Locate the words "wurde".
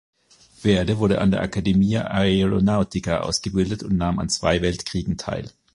0.97-1.21